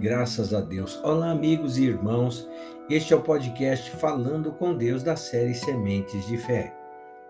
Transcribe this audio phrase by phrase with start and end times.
[0.00, 1.00] Graças a Deus.
[1.02, 2.48] Olá, amigos e irmãos.
[2.88, 6.72] Este é o podcast Falando com Deus da série Sementes de Fé.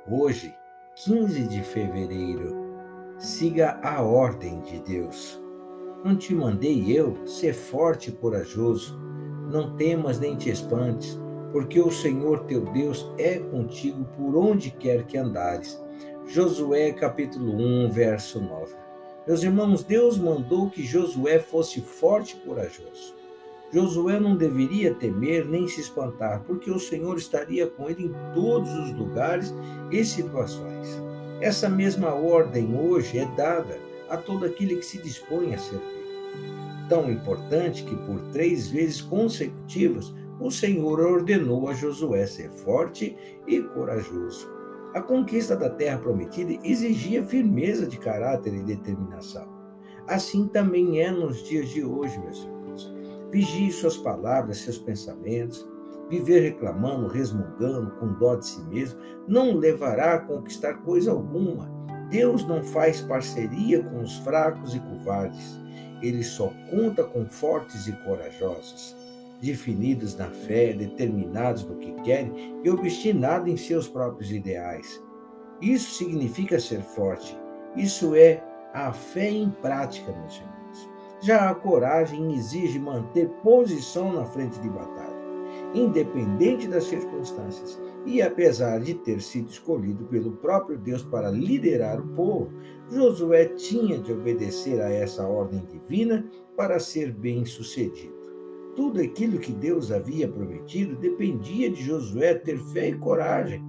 [0.07, 0.55] Hoje,
[0.95, 2.55] 15 de fevereiro,
[3.17, 5.41] siga a ordem de Deus.
[6.05, 9.01] Não te mandei eu ser forte e corajoso.
[9.51, 11.19] Não temas nem te espantes,
[11.51, 15.83] porque o Senhor teu Deus é contigo por onde quer que andares.
[16.27, 18.88] Josué capítulo 1, verso 9.
[19.29, 23.15] Meus irmãos, Deus mandou que Josué fosse forte e corajoso.
[23.71, 28.73] Josué não deveria temer nem se espantar, porque o Senhor estaria com ele em todos
[28.73, 29.53] os lugares
[29.93, 30.99] e situações.
[31.43, 33.79] Essa mesma ordem hoje é dada
[34.09, 36.89] a todo aquele que se dispõe a servir.
[36.89, 43.15] Tão importante que por três vezes consecutivas o Senhor ordenou a Josué ser forte
[43.47, 44.58] e corajoso.
[44.95, 49.47] A conquista da terra prometida exigia firmeza de caráter e determinação.
[50.07, 52.95] Assim também é nos dias de hoje, meus irmãos.
[53.31, 55.69] Vigie suas palavras, seus pensamentos.
[56.09, 61.71] Viver reclamando, resmungando, com dó de si mesmo, não levará a conquistar coisa alguma.
[62.09, 65.61] Deus não faz parceria com os fracos e covardes.
[66.01, 68.97] Ele só conta com fortes e corajosos
[69.41, 75.03] definidos na fé, determinados no que querem e obstinados em seus próprios ideais.
[75.61, 77.37] Isso significa ser forte.
[77.77, 80.91] Isso é a fé em prática, meus irmãos.
[81.21, 85.17] Já a coragem exige manter posição na frente de batalha,
[85.75, 87.81] independente das circunstâncias.
[88.07, 92.53] E apesar de ter sido escolhido pelo próprio Deus para liderar o povo,
[92.89, 96.25] Josué tinha de obedecer a essa ordem divina
[96.57, 98.18] para ser bem-sucedido.
[98.79, 103.61] Tudo aquilo que Deus havia prometido dependia de Josué ter fé e coragem.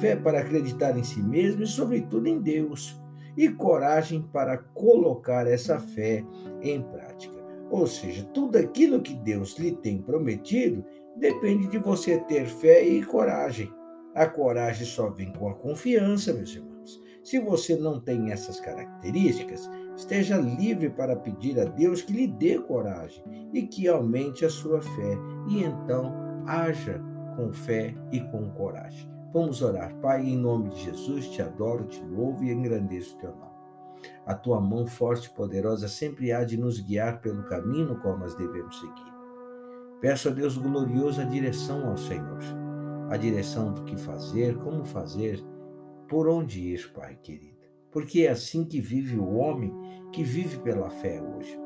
[0.00, 3.00] Fé para acreditar em si mesmo e, sobretudo, em Deus.
[3.36, 6.24] E coragem para colocar essa fé
[6.60, 7.36] em prática.
[7.70, 10.84] Ou seja, tudo aquilo que Deus lhe tem prometido
[11.16, 13.72] depende de você ter fé e coragem.
[14.12, 17.00] A coragem só vem com a confiança, meus irmãos.
[17.22, 22.58] Se você não tem essas características, Esteja livre para pedir a Deus que lhe dê
[22.58, 23.22] coragem
[23.52, 26.14] e que aumente a sua fé, e então
[26.46, 27.00] haja
[27.36, 29.10] com fé e com coragem.
[29.32, 29.94] Vamos orar.
[29.96, 33.52] Pai, em nome de Jesus, te adoro, te louvo e engrandeço o teu nome.
[34.26, 38.18] A tua mão forte e poderosa sempre há de nos guiar pelo caminho no qual
[38.18, 39.12] nós devemos seguir.
[40.00, 42.40] Peço a Deus glorioso a direção ao Senhor,
[43.08, 45.42] a direção do que fazer, como fazer,
[46.08, 47.51] por onde ir, Pai querido
[47.92, 49.72] porque é assim que vive o homem
[50.12, 51.58] que vive pela fé hoje.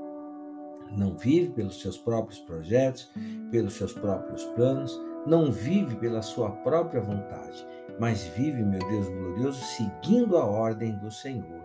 [0.92, 3.10] Não vive pelos seus próprios projetos,
[3.50, 7.66] pelos seus próprios planos, não vive pela sua própria vontade,
[7.98, 11.64] mas vive, meu Deus glorioso, seguindo a ordem do Senhor.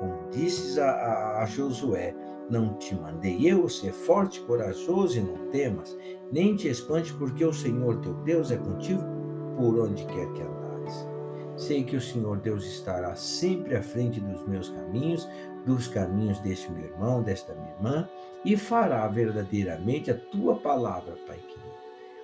[0.00, 2.14] Como disses a, a, a Josué,
[2.50, 5.96] não te mandei eu ser forte, corajoso e não temas,
[6.32, 9.02] nem te espante, porque o Senhor teu Deus é contigo
[9.56, 10.57] por onde quer que andares.
[11.58, 15.28] Sei que o Senhor Deus estará sempre à frente dos meus caminhos,
[15.66, 18.08] dos caminhos deste meu irmão, desta minha irmã,
[18.44, 21.58] e fará verdadeiramente a tua palavra, Pai querido.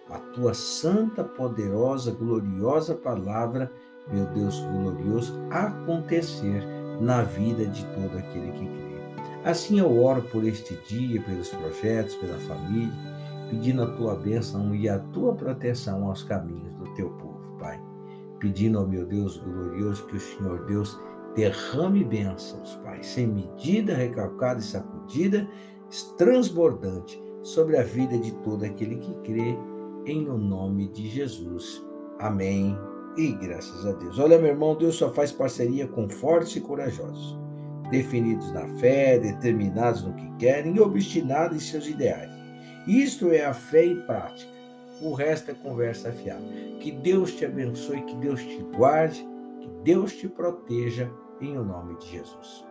[0.08, 3.72] A tua santa, poderosa, gloriosa palavra,
[4.12, 6.62] meu Deus glorioso, acontecer
[7.00, 8.94] na vida de todo aquele que crê.
[9.44, 12.92] Assim eu oro por este dia, pelos projetos, pela família,
[13.50, 17.33] pedindo a tua bênção e a tua proteção aos caminhos do teu povo,
[18.44, 21.00] pedindo ao meu Deus glorioso que o Senhor Deus
[21.34, 25.48] derrame bênçãos, Pai, sem medida, recalcada e sacudida,
[26.18, 29.56] transbordante sobre a vida de todo aquele que crê,
[30.04, 31.82] em o nome de Jesus.
[32.20, 32.76] Amém.
[33.16, 34.18] E graças a Deus.
[34.18, 37.38] Olha, meu irmão, Deus só faz parceria com fortes e corajosos,
[37.90, 42.30] definidos na fé, determinados no que querem e obstinados em seus ideais.
[42.86, 44.53] Isto é a fé e prática.
[45.00, 46.44] O resto é conversa fiada.
[46.80, 49.26] Que Deus te abençoe, que Deus te guarde,
[49.60, 51.10] que Deus te proteja,
[51.40, 52.64] em o nome de Jesus.